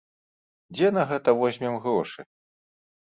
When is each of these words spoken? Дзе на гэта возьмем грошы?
Дзе 0.77 0.87
на 0.97 1.03
гэта 1.13 1.29
возьмем 1.43 1.79
грошы? 1.87 2.21